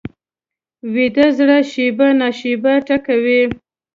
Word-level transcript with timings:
ویده 0.93 1.27
زړه 1.37 1.57
شېبه 1.71 2.07
نا 2.19 2.29
شېبه 2.39 2.73
ټکوي 2.87 3.41